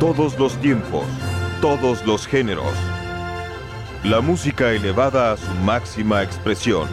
[0.00, 1.04] Todos los tiempos,
[1.60, 2.72] todos los géneros.
[4.04, 6.86] La música elevada a su máxima expresión.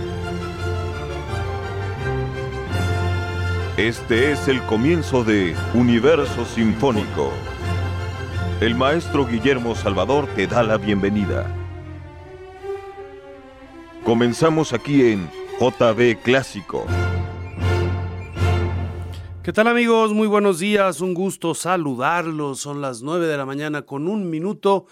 [3.77, 7.31] Este es el comienzo de Universo Sinfónico.
[8.59, 11.45] El maestro Guillermo Salvador te da la bienvenida.
[14.03, 15.29] Comenzamos aquí en
[15.59, 16.87] JB Clásico.
[19.45, 20.11] ¿Qué tal amigos?
[20.11, 22.59] Muy buenos días, un gusto saludarlos.
[22.61, 24.87] Son las 9 de la mañana con un minuto.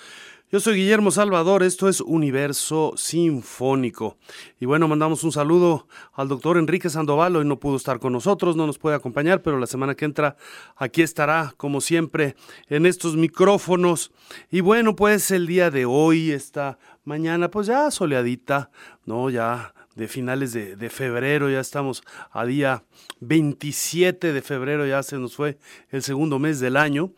[0.52, 4.20] Yo soy Guillermo Salvador, esto es Universo Sinfónico.
[4.60, 8.56] Y bueno, mandamos un saludo al doctor Enrique Sandoval, hoy no pudo estar con nosotros,
[8.56, 10.36] no nos puede acompañar, pero la semana que entra
[10.76, 12.36] aquí estará, como siempre,
[12.70, 14.12] en estos micrófonos.
[14.52, 18.70] Y bueno, pues el día de hoy, esta mañana, pues ya soleadita,
[19.08, 19.32] ¿no?
[19.32, 22.84] Ya de finales de, febrero, ya estamos a día
[23.20, 25.58] 27 de febrero, ya se nos fue
[25.90, 27.12] el segundo mes del año,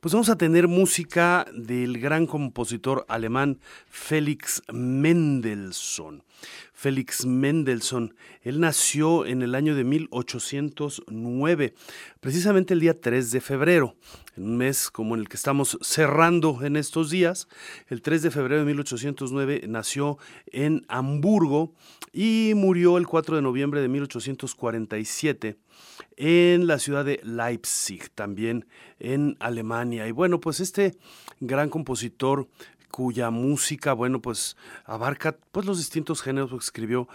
[0.00, 6.22] pues vamos a tener música del gran compositor alemán Felix Mendelssohn.
[6.80, 8.14] Félix Mendelssohn.
[8.40, 11.74] Él nació en el año de 1809,
[12.20, 13.96] precisamente el día 3 de febrero,
[14.34, 17.48] en un mes como en el que estamos cerrando en estos días.
[17.88, 21.74] El 3 de febrero de 1809 nació en Hamburgo
[22.14, 25.58] y murió el 4 de noviembre de 1847
[26.16, 28.64] en la ciudad de Leipzig, también
[28.98, 30.08] en Alemania.
[30.08, 30.96] Y bueno, pues este
[31.40, 32.48] gran compositor
[32.90, 37.08] cuya música, bueno, pues abarca pues los distintos géneros, escribió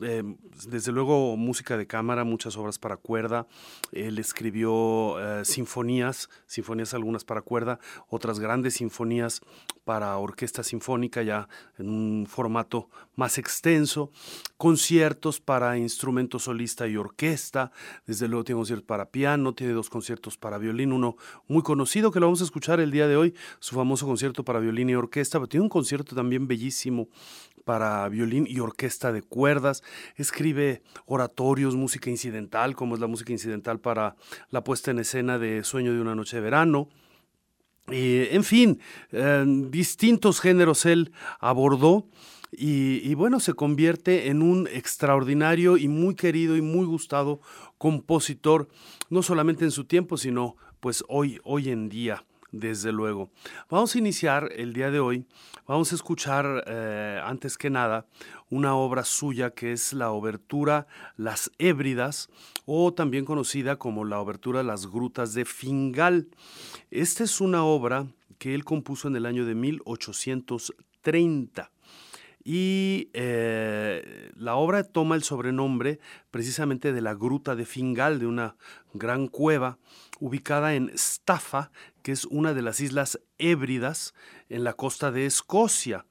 [0.00, 0.22] eh,
[0.70, 3.46] desde luego música de cámara, muchas obras para cuerda,
[3.92, 9.40] él escribió eh, sinfonías, sinfonías algunas para cuerda, otras grandes sinfonías
[9.84, 14.10] para orquesta sinfónica ya en un formato más extenso,
[14.56, 17.72] conciertos para instrumento solista y orquesta,
[18.06, 21.16] desde luego tiene conciertos para piano, tiene dos conciertos para violín, uno
[21.48, 24.60] muy conocido que lo vamos a escuchar el día de hoy, su famoso concierto para
[24.60, 27.08] violín y orquesta, pero tiene un concierto también bellísimo
[27.64, 29.82] para violín y orquesta de cuerdas,
[30.16, 34.16] escribe oratorios, música incidental, como es la música incidental para
[34.50, 36.88] la puesta en escena de Sueño de una noche de verano,
[37.88, 38.80] en fin,
[39.70, 42.06] distintos géneros él abordó
[42.52, 47.40] y, bueno, se convierte en un extraordinario y muy querido y muy gustado
[47.78, 48.68] compositor,
[49.10, 53.30] no solamente en su tiempo, sino pues hoy, hoy en día desde luego.
[53.68, 55.26] Vamos a iniciar el día de hoy,
[55.66, 58.06] vamos a escuchar eh, antes que nada
[58.50, 60.86] una obra suya que es la obertura
[61.16, 62.28] Las Hébridas
[62.66, 66.28] o también conocida como la obertura Las Grutas de Fingal.
[66.90, 68.06] Esta es una obra
[68.38, 71.70] que él compuso en el año de 1830.
[72.44, 78.56] Y eh, la obra toma el sobrenombre precisamente de la Gruta de Fingal, de una
[78.92, 79.78] gran cueva
[80.18, 81.70] ubicada en Staffa,
[82.02, 84.14] que es una de las islas Hébridas
[84.48, 86.06] en la costa de Escocia.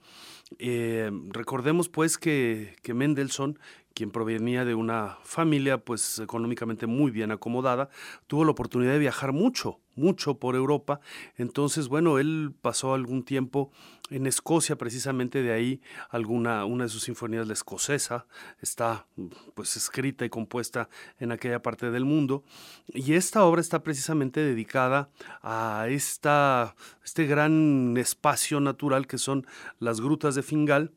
[0.60, 3.58] Eh, recordemos pues que, que Mendelssohn
[3.94, 7.90] quien provenía de una familia pues económicamente muy bien acomodada,
[8.28, 11.02] tuvo la oportunidad de viajar mucho, mucho por Europa.
[11.38, 13.72] Entonces, bueno, él pasó algún tiempo
[14.12, 18.28] en Escocia, precisamente de ahí alguna una de sus sinfonías, la escocesa,
[18.62, 19.08] está
[19.56, 20.90] pues escrita y compuesta
[21.20, 22.44] en aquella parte del mundo.
[22.88, 25.10] Y esta obra está precisamente dedicada
[25.42, 29.48] a esta, este gran espacio natural que son
[29.80, 30.92] las grutas de Fingal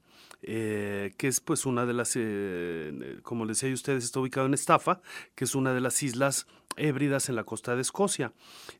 [0.46, 4.54] eh, que es pues una de las, eh, como les decía ustedes, está ubicado en
[4.54, 5.00] Estafa,
[5.34, 6.46] que es una de las islas
[6.76, 8.32] hébridas en la costa de Escocia.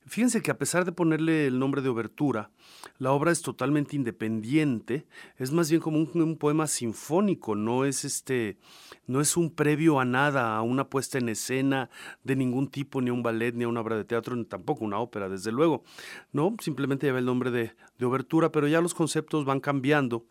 [0.07, 2.51] Fíjense que a pesar de ponerle el nombre de obertura,
[2.99, 5.07] la obra es totalmente independiente,
[5.39, 8.59] es más bien como un, poema sinfónico, no es este,
[9.07, 11.89] no es un previo a nada, a una puesta en escena
[12.25, 14.85] de ningún tipo, ni a un ballet, ni a una obra de teatro, ni tampoco
[14.85, 15.85] una ópera, desde luego.
[16.33, 20.27] No, simplemente lleva el nombre de, de obertura, pero ya los conceptos van cambiando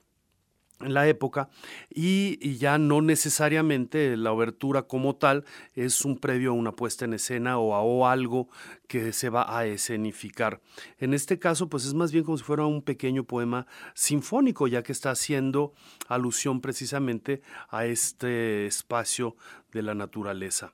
[0.86, 1.50] en la época
[1.90, 5.44] y, ya no necesariamente la obertura como tal
[5.76, 8.48] es un previo a una puesta en escena o a algo
[8.88, 10.62] que se va a escenificar.
[11.00, 13.66] En este caso, pues es más bien como si fuera un pequeño poema
[13.96, 15.74] sinfónico, ya que está haciendo
[16.08, 19.36] alusión precisamente a este espacio
[19.74, 20.74] de la naturaleza.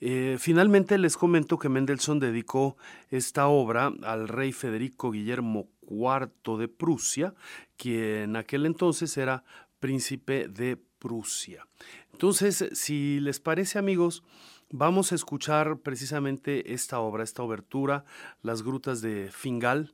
[0.00, 2.76] Eh, finalmente les comento que Mendelssohn dedicó
[3.10, 7.34] esta obra al rey Federico Guillermo IV de Prusia,
[7.76, 9.44] quien en aquel entonces era
[9.78, 11.66] príncipe de Prusia.
[12.12, 14.22] Entonces, si les parece amigos,
[14.70, 18.04] vamos a escuchar precisamente esta obra, esta obertura,
[18.42, 19.92] Las Grutas de Fingal,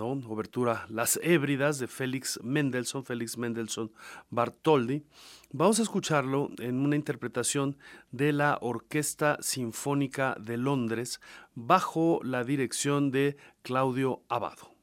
[0.00, 3.90] Obertura Las Hébridas de Félix Mendelssohn, Félix Mendelssohn
[4.30, 5.04] Bartoldi.
[5.52, 7.76] Vamos a escucharlo en una interpretación
[8.12, 11.20] de la Orquesta Sinfónica de Londres
[11.54, 14.77] bajo la dirección de Claudio Abado.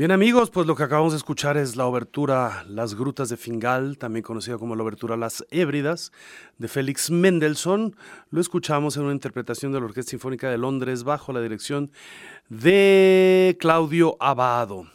[0.00, 3.98] Bien amigos, pues lo que acabamos de escuchar es la obertura Las Grutas de Fingal,
[3.98, 6.10] también conocida como la obertura Las Hébridas,
[6.56, 7.94] de Félix Mendelssohn.
[8.30, 11.92] Lo escuchamos en una interpretación de la Orquesta Sinfónica de Londres bajo la dirección
[12.48, 14.86] de Claudio Abado.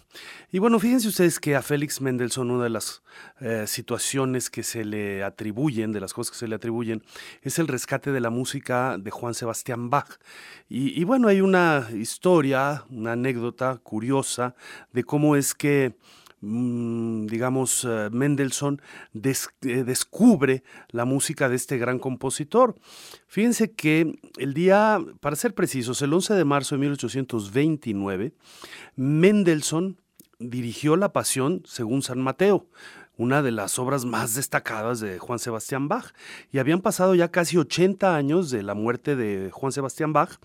[0.51, 3.01] Y bueno, fíjense ustedes que a Félix Mendelssohn una de las
[3.39, 7.03] eh, situaciones que se le atribuyen, de las cosas que se le atribuyen,
[7.41, 10.17] es el rescate de la música de Juan Sebastián Bach.
[10.67, 14.55] Y, bueno, hay una historia, una anécdota curiosa
[14.91, 15.95] de cómo es que
[16.41, 18.81] mm, digamos, eh, Mendelssohn
[19.13, 22.75] eh, descubre la música de este gran compositor.
[23.27, 28.33] Fíjense que el día, para ser precisos, el 11 de marzo de 1829,
[28.95, 29.97] Mendelssohn
[30.39, 32.67] dirigió La Pasión según San Mateo,
[33.17, 36.13] una de las obras más destacadas de Juan Sebastián Bach.
[36.51, 40.39] Y habían pasado ya casi 80 años de la muerte de Juan Sebastián Bach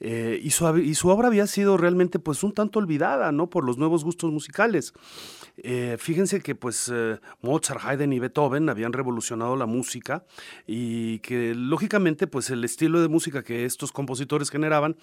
[0.00, 3.50] eh, y, su, obra había sido realmente pues un tanto olvidada, ¿no?
[3.50, 4.92] Por los nuevos gustos musicales.
[5.56, 10.24] Eh, fíjense que pues eh, Mozart, Haydn y Beethoven habían revolucionado la música
[10.68, 14.96] y que lógicamente pues el estilo de música que estos compositores generaban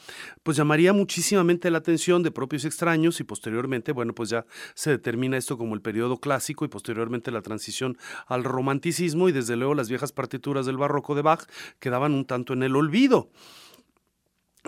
[0.44, 5.36] pues llamaría muchísimamente la atención de propios extraños y posteriormente, bueno, pues ya se determina
[5.36, 7.98] esto como el periodo clásico y posteriormente la transición
[8.28, 11.46] al romanticismo y desde luego las viejas partituras del barroco de Bach
[11.80, 13.30] quedaban un tanto en el olvido.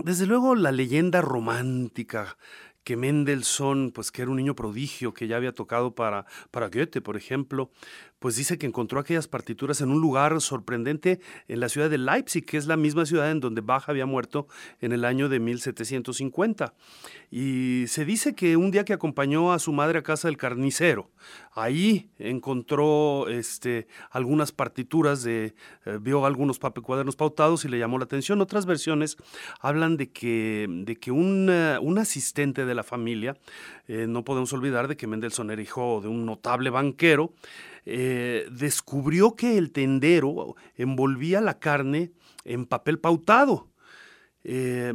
[0.04, 2.38] Desde luego la leyenda romántica
[2.84, 7.02] que Mendelssohn, pues que era un niño prodigio, que ya había tocado para, para Goethe,
[7.02, 7.72] por ejemplo,
[8.20, 12.46] pues dice que encontró aquellas partituras en un lugar sorprendente en la ciudad de Leipzig,
[12.46, 14.48] que es la misma ciudad en donde Bach había muerto
[14.82, 16.74] en el año de 1750.
[17.30, 21.12] Y se dice que un día que acompañó a su madre a casa del carnicero,
[21.54, 25.54] ahí encontró este, algunas partituras, de,
[25.86, 28.42] eh, vio algunos cuadernos pautados y le llamó la atención.
[28.42, 29.18] Otras versiones
[29.60, 33.38] hablan de que, de que un, un asistente de la familia,
[33.88, 37.34] eh, no podemos olvidar de que Mendelssohn era hijo de un notable banquero,
[37.90, 42.12] eh, descubrió que el tendero envolvía la carne
[42.44, 43.70] en papel pautado.
[44.44, 44.94] Eh,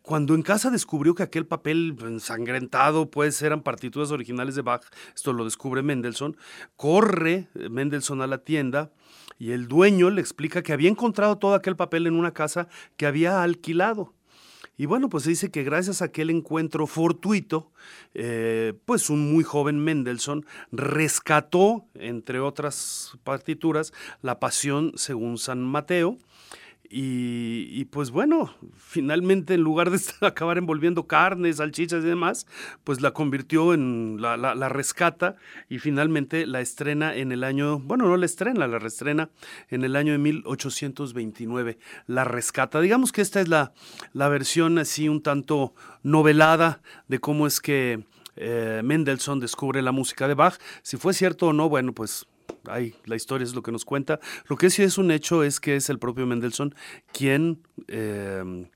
[0.00, 4.84] cuando en casa descubrió que aquel papel ensangrentado pues eran partituras originales de Bach,
[5.14, 6.38] esto lo descubre Mendelssohn,
[6.76, 8.90] corre Mendelssohn a la tienda
[9.38, 13.04] y el dueño le explica que había encontrado todo aquel papel en una casa que
[13.04, 14.14] había alquilado.
[14.76, 17.70] Y bueno, pues se dice que gracias a aquel encuentro fortuito,
[18.12, 26.18] eh, pues un muy joven Mendelssohn rescató, entre otras partituras, la Pasión según San Mateo,
[26.96, 32.46] y, pues bueno, finalmente en lugar de acabar envolviendo carnes, salchichas y demás,
[32.84, 35.34] pues la convirtió en, la, rescata
[35.68, 39.30] y finalmente la estrena en el año, bueno, no la estrena, la reestrena
[39.70, 42.80] en el año de 1829, la rescata.
[42.80, 43.72] Digamos que esta es la,
[44.12, 48.04] la versión así un tanto novelada de cómo es que
[48.36, 50.60] eh, Mendelssohn descubre la música de Bach.
[50.82, 52.26] Si fue cierto o no, bueno, pues
[53.04, 54.20] la historia es lo que nos cuenta.
[54.48, 56.74] Lo que sí es un hecho es que es el propio Mendelssohn
[57.12, 58.66] quien eh,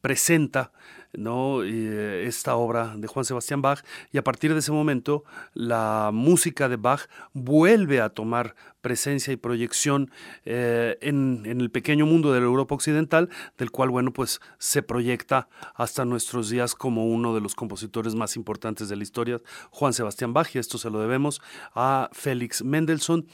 [0.00, 0.72] presenta
[1.12, 1.62] ¿no?
[1.62, 6.68] Eh, esta obra de Juan Sebastián Bach y a partir de ese momento la música
[6.68, 10.10] de Bach vuelve a tomar presencia y proyección
[10.44, 15.48] eh, en, el pequeño mundo de la Europa Occidental, del cual, bueno, pues se proyecta
[15.74, 19.40] hasta nuestros días como uno de los compositores más importantes de la historia,
[19.70, 21.40] Juan Sebastián Bach, y esto se lo debemos
[21.74, 23.26] a Félix Mendelssohn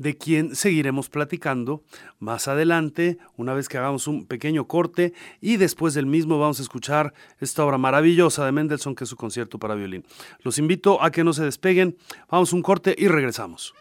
[0.00, 1.82] de quien seguiremos platicando
[2.18, 6.62] más adelante, una vez que hagamos un pequeño corte y después del mismo vamos a
[6.62, 10.06] escuchar esta obra maravillosa de Mendelssohn que es su concierto para violín.
[10.40, 11.98] Los invito a que no se despeguen,
[12.30, 13.74] vamos un corte y regresamos.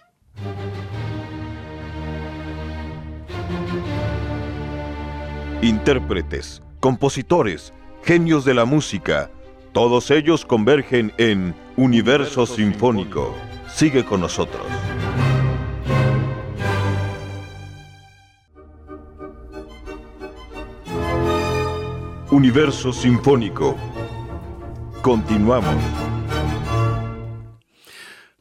[5.62, 7.74] Intérpretes, compositores,
[8.04, 9.30] genios de la música,
[9.72, 13.36] todos ellos convergen en Universo Sinfónico.
[13.68, 14.66] Sigue con nosotros.
[22.32, 23.76] Universo Sinfónico.
[25.02, 26.09] Continuamos.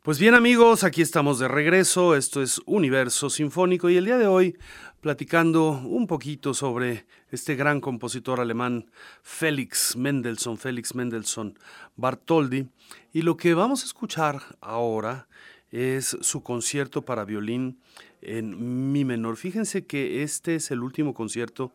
[0.09, 4.27] Pues bien amigos, aquí estamos de regreso, esto es Universo Sinfónico y el día de
[4.27, 4.57] hoy
[5.03, 8.91] platicando un poquito sobre este gran compositor alemán
[9.23, 11.59] Felix Mendelssohn, Felix Mendelssohn
[11.97, 12.71] Bartholdy
[13.13, 15.29] y lo que vamos a escuchar ahora
[15.71, 17.79] es su concierto para violín
[18.23, 19.37] en mi menor.
[19.37, 21.75] Fíjense que este es el último concierto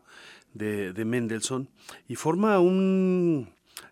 [0.54, 1.68] de, Mendelssohn
[2.08, 3.48] y forma un,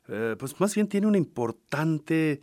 [0.08, 2.40] eh, pues más bien tiene una importante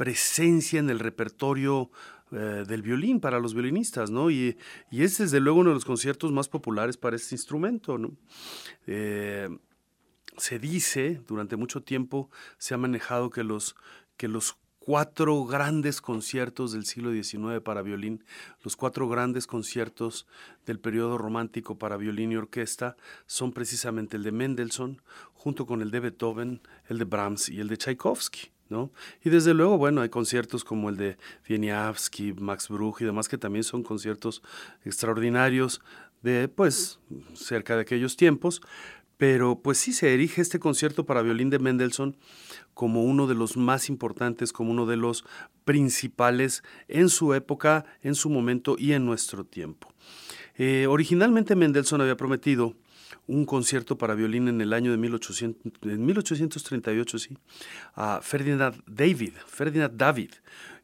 [0.00, 1.90] presencia en el repertorio
[2.32, 4.30] eh, del violín para los violinistas, ¿no?
[4.30, 4.56] Y,
[4.90, 8.16] y, es desde luego uno de los conciertos más populares para este instrumento, ¿no?
[8.86, 9.50] Eh,
[10.38, 13.76] se dice, durante mucho tiempo se ha manejado que los
[14.16, 18.24] que los cuatro grandes conciertos del siglo XIX para violín,
[18.62, 20.26] los cuatro grandes conciertos
[20.64, 25.02] del periodo romántico para violín y orquesta son precisamente el de Mendelssohn,
[25.34, 28.50] junto con el de Beethoven, el de Brahms y el de Tchaikovsky.
[29.22, 31.16] Y desde luego, bueno, hay conciertos como el de
[31.48, 34.42] Wieniawski, Max Bruch y demás que también son conciertos
[34.84, 35.80] extraordinarios
[36.22, 37.00] de, pues,
[37.34, 38.60] cerca de aquellos tiempos,
[39.16, 42.16] pero pues sí se erige este concierto para violín de Mendelssohn
[42.72, 45.24] como uno de los más importantes, como uno de los
[45.64, 49.92] principales en su época, en su momento y en nuestro tiempo.
[50.56, 52.76] Eh, originalmente Mendelssohn había prometido
[53.26, 57.36] un concierto para violín en el año de 1838, sí,
[57.94, 60.30] a Ferdinand David, Ferdinand David,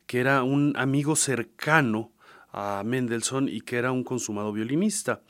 [0.07, 2.13] que era un amigo cercano
[2.53, 5.23] a Mendelssohn y que era un consumado violinista.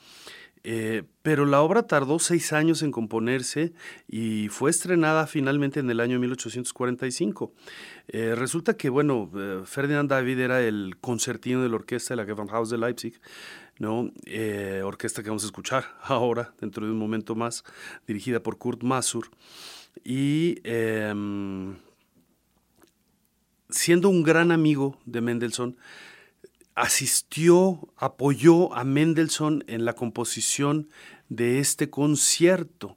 [0.68, 3.72] Eh, pero la obra tardó seis años en componerse
[4.08, 7.52] y fue estrenada finalmente en el año 1845.
[8.08, 12.24] Eh, resulta que, bueno, eh, Ferdinand David era el concertino de la orquesta de la
[12.24, 13.14] Gewandhaus de Leipzig,
[13.78, 14.10] ¿no?
[14.84, 17.64] orquesta que vamos a escuchar ahora, dentro de un momento más,
[18.06, 19.30] dirigida por Kurt Masur.
[20.04, 21.76] Y em,
[23.70, 25.76] siendo un gran amigo de Mendelssohn,
[26.74, 30.88] asistió, apoyó a Mendelssohn en la composición
[31.28, 32.96] de este concierto,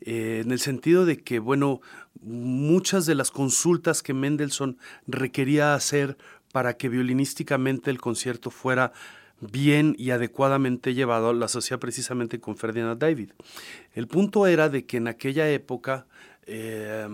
[0.00, 1.80] eh, en el sentido de que, bueno,
[2.20, 6.18] muchas de las consultas que Mendelssohn requería hacer
[6.52, 8.92] para que violinísticamente el concierto fuera
[9.50, 13.30] bien y adecuadamente llevado, las hacía precisamente con Ferdinand David.
[13.94, 16.06] El punto era de que en aquella época
[16.46, 17.06] eh,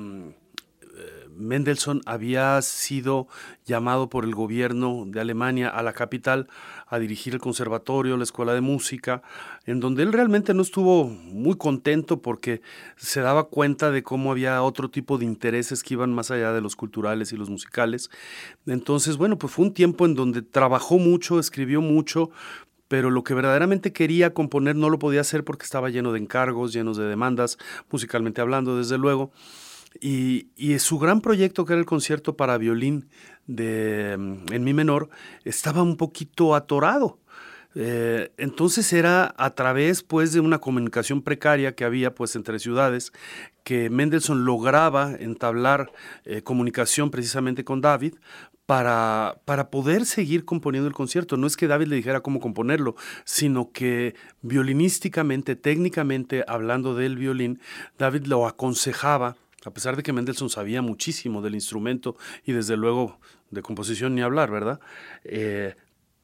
[1.40, 3.26] Mendelssohn había sido
[3.64, 6.48] llamado por el gobierno de Alemania a la capital
[6.86, 9.22] a dirigir el conservatorio, la escuela de música,
[9.66, 12.60] en donde él realmente no estuvo muy contento porque
[12.96, 16.60] se daba cuenta de cómo había otro tipo de intereses que iban más allá de
[16.60, 18.10] los culturales y los musicales.
[18.66, 22.30] Entonces, bueno, pues fue un tiempo en donde trabajó mucho, escribió mucho,
[22.88, 26.72] pero lo que verdaderamente quería componer no lo podía hacer porque estaba lleno de encargos,
[26.72, 27.56] llenos de demandas,
[27.88, 29.30] musicalmente hablando, desde luego.
[30.00, 33.08] Y, su gran proyecto, que era el concierto para violín
[33.46, 35.10] de, mm, en mi menor,
[35.44, 37.18] estaba un poquito atorado.
[37.74, 43.12] Eh, entonces era a través pues de una comunicación precaria que había pues entre ciudades
[43.62, 45.92] que Mendelssohn lograba entablar
[46.24, 48.14] eh, comunicación precisamente con David
[48.66, 51.36] para, para poder seguir componiendo el concierto.
[51.36, 57.60] No es que David le dijera cómo componerlo, sino que violinísticamente, técnicamente, hablando del violín,
[57.98, 63.18] David lo aconsejaba a pesar de que Mendelssohn sabía muchísimo del instrumento y desde luego
[63.50, 64.80] de composición ni hablar, ¿verdad?
[65.24, 65.74] Eh,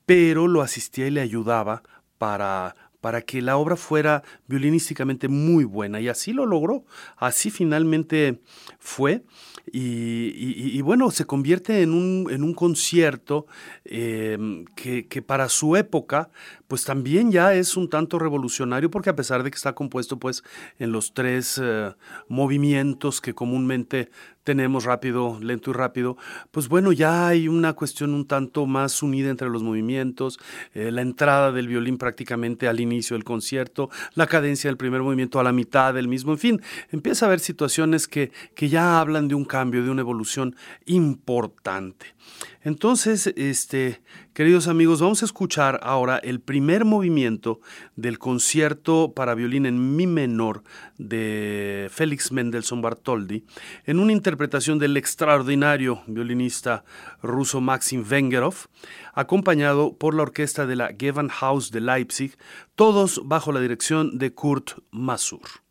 [0.07, 1.83] pero lo asistía y le ayudaba
[2.19, 6.01] para, para que la obra fuera violinísticamente muy buena.
[6.01, 6.85] Y así lo logró,
[7.17, 8.41] así finalmente
[8.79, 9.25] fue.
[9.73, 13.47] Y, bueno, se convierte en un, en un concierto
[13.85, 16.31] que, que, para su época
[16.69, 20.43] pues también ya es un tanto revolucionario porque a pesar de que está compuesto pues
[20.79, 21.95] en los tres eh,
[22.29, 24.11] movimientos que comúnmente
[24.47, 26.17] tenemos rápido, lento y rápido,
[26.53, 30.39] pues bueno, ya hay una cuestión un tanto más unida entre los movimientos,
[30.73, 35.41] eh, la entrada del violín prácticamente al inicio del concierto, la cadencia del primer movimiento
[35.41, 39.27] a la mitad del mismo, en fin, empieza a haber situaciones que, que ya hablan
[39.27, 42.15] de un cambio, de una evolución importante.
[42.63, 44.01] Entonces, este,
[44.37, 47.59] queridos amigos, vamos a escuchar ahora el primer movimiento
[47.95, 50.63] del concierto para violín en mi menor
[50.99, 53.47] de Félix Mendelssohn Bartholdy,
[53.87, 56.85] en una interpretación del extraordinario violinista
[57.23, 58.67] ruso Maxim Vengerov,
[59.15, 62.37] acompañado por la orquesta de la Gewandhaus de Leipzig,
[62.75, 65.66] todos bajo la dirección de Kurt Masur.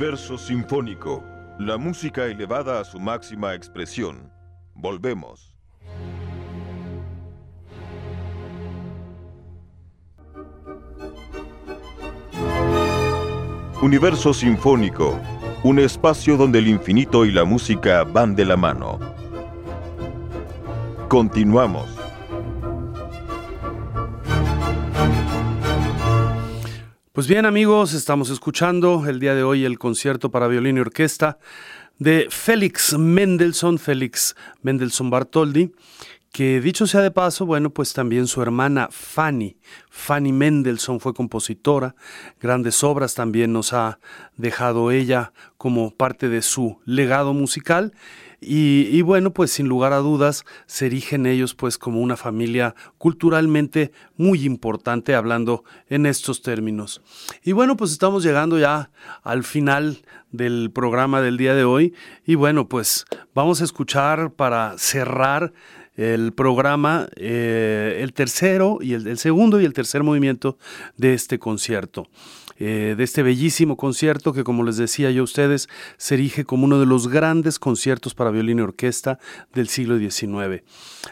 [0.00, 1.22] Universo Sinfónico,
[1.58, 4.32] la música elevada a su máxima expresión.
[4.74, 5.54] Volvemos.
[13.82, 15.20] Universo Sinfónico,
[15.64, 18.98] un espacio donde el infinito y la música van de la mano.
[21.10, 21.99] Continuamos.
[27.12, 31.38] Pues bien amigos, estamos escuchando el día de hoy el concierto para violín y orquesta
[31.98, 35.72] de Félix Mendelssohn, Félix Mendelssohn Bartholdy,
[36.30, 39.56] que dicho sea de paso, bueno, pues también su hermana Fanny,
[39.90, 41.96] Fanny Mendelssohn fue compositora,
[42.40, 43.98] grandes obras también nos ha
[44.36, 47.92] dejado ella como parte de su legado musical
[48.42, 53.92] y, bueno, pues sin lugar a dudas se erigen ellos pues como una familia culturalmente
[54.16, 57.02] muy importante hablando en estos términos.
[57.44, 58.90] Y bueno, pues estamos llegando ya
[59.22, 64.78] al final del programa del día de hoy y bueno, pues vamos a escuchar para
[64.78, 65.52] cerrar
[65.96, 70.56] el programa, eh, el tercero y el, segundo y el tercer movimiento
[70.96, 72.08] de este concierto.
[72.62, 76.66] Eh, de este bellísimo concierto que, como les decía yo a ustedes, se erige como
[76.66, 79.18] uno de los grandes conciertos para violín y orquesta
[79.54, 80.62] del siglo XIX.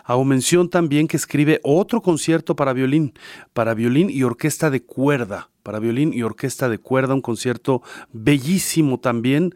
[0.04, 3.14] Hago mención también que escribe otro concierto para violín,
[3.54, 7.82] para violín y orquesta de cuerda, para violín y orquesta de cuerda, un concierto
[8.12, 9.54] bellísimo también.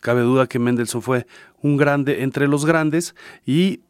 [0.00, 1.26] Cabe duda que Mendelssohn fue
[1.62, 3.80] un grande entre los grandes y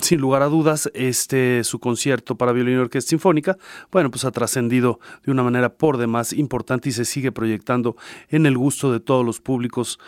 [0.00, 3.58] sin lugar a dudas, este su concierto para violín y orquesta sinfónica,
[3.90, 7.96] bueno, pues ha trascendido de una manera por demás importante y se sigue proyectando
[8.28, 9.98] en el gusto de todos los públicos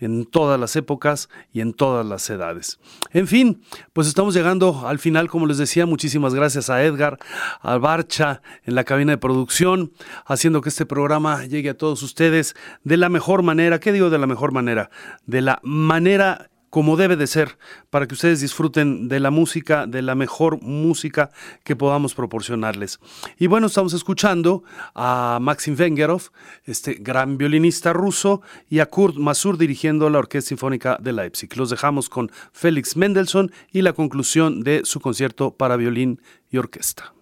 [0.00, 2.78] en todas las épocas y en todas las edades.
[3.12, 3.62] En fin,
[3.92, 7.18] pues estamos llegando al final, como les decía, muchísimas gracias a Edgar,
[7.60, 9.92] a Barcha en la cabina de producción,
[10.26, 13.80] haciendo que este programa llegue a todos ustedes de la mejor manera.
[13.80, 14.90] ¿Qué digo de la mejor manera?
[15.26, 17.56] De la manera como debe de ser,
[17.88, 21.30] para que ustedes disfruten de la música, de la mejor música
[21.62, 22.98] que podamos proporcionarles.
[23.38, 26.32] Y bueno, estamos escuchando a Maxim Vengerov,
[26.64, 31.56] este gran violinista ruso, y a Kurt Masur dirigiendo la Orquesta Sinfónica de Leipzig.
[31.56, 36.20] Los dejamos con Félix Mendelssohn y la conclusión de su concierto para violín
[36.50, 37.14] y orquesta.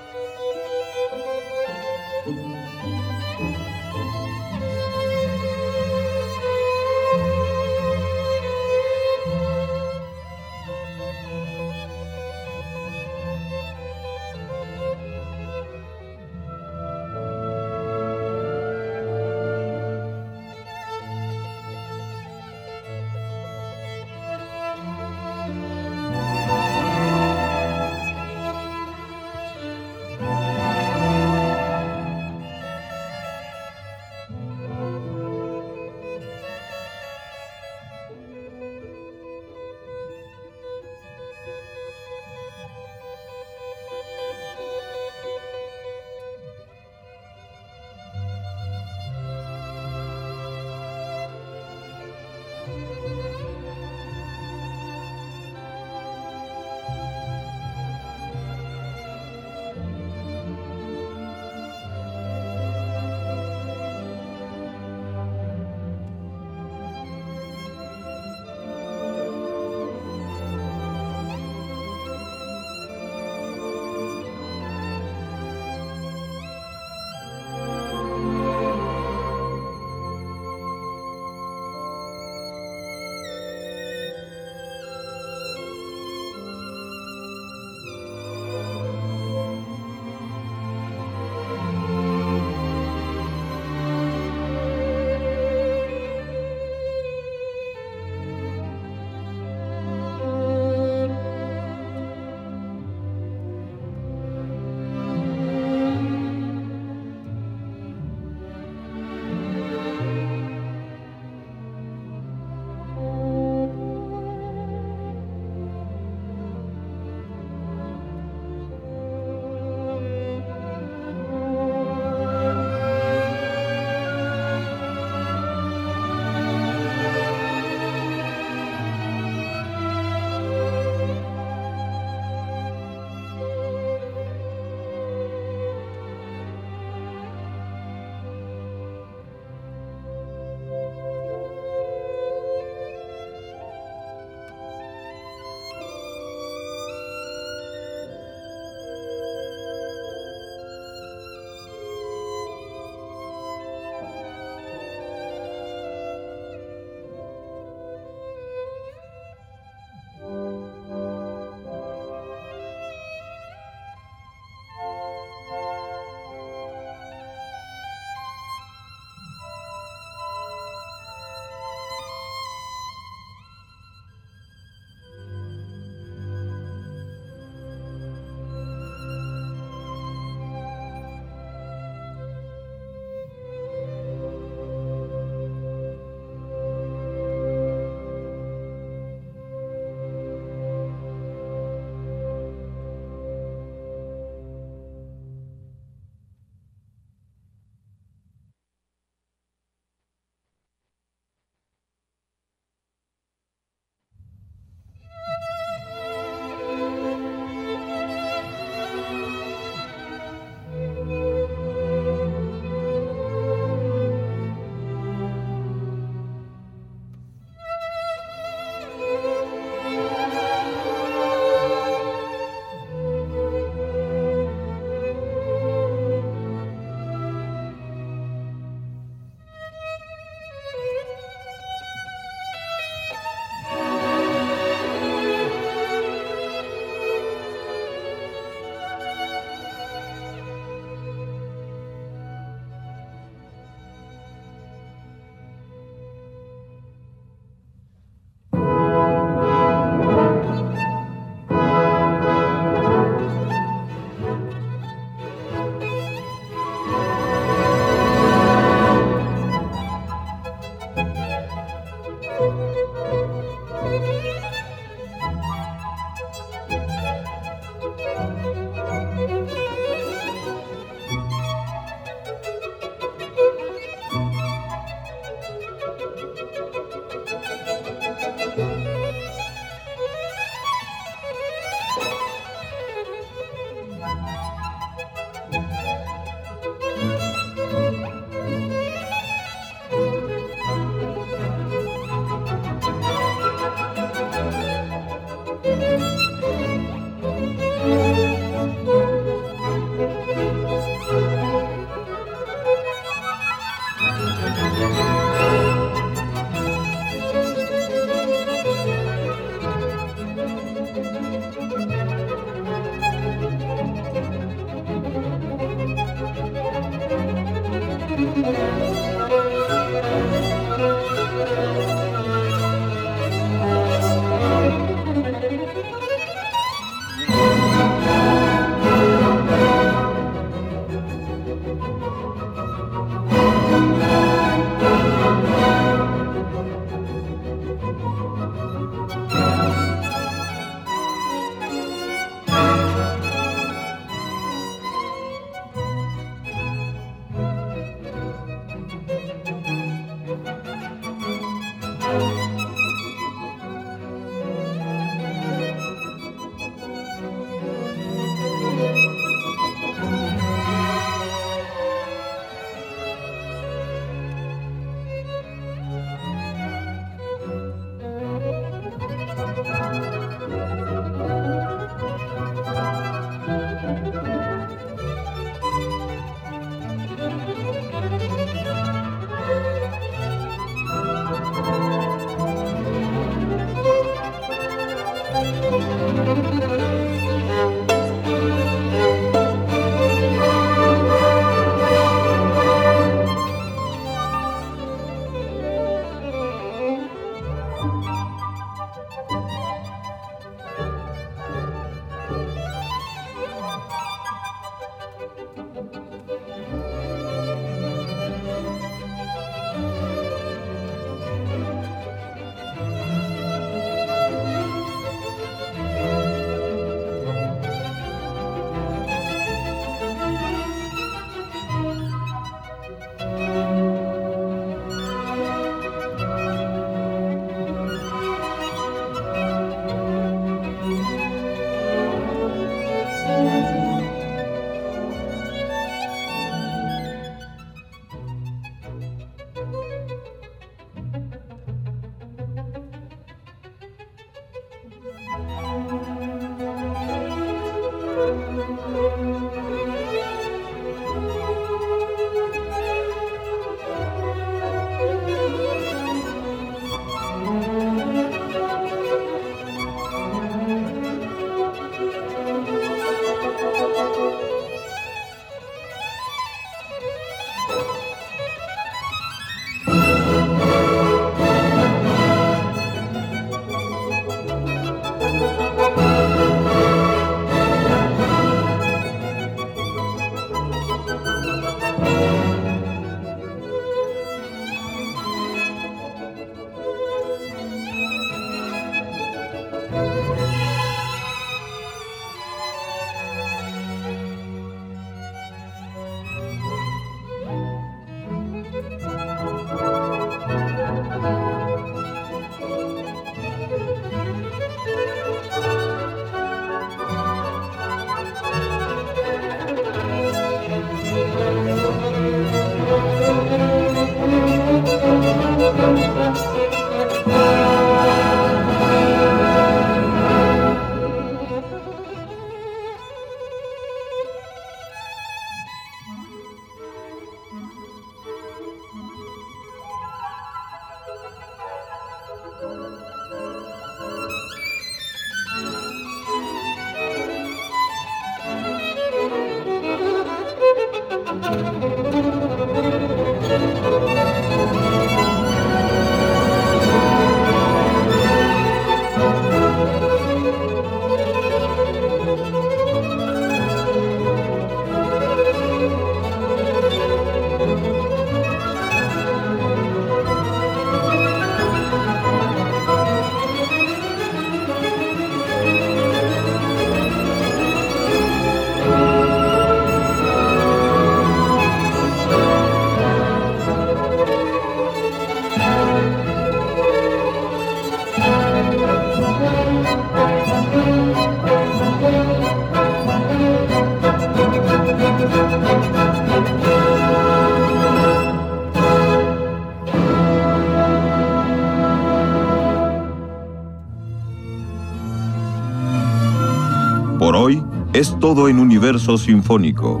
[598.24, 600.00] Todo en Universo Sinfónico.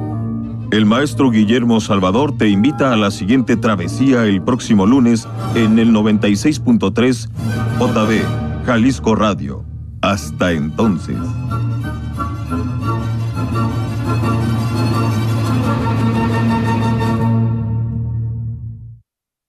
[0.70, 5.92] El maestro Guillermo Salvador te invita a la siguiente travesía el próximo lunes en el
[5.92, 7.28] 96.3
[7.78, 9.62] JB, Jalisco Radio.
[10.00, 11.18] Hasta entonces.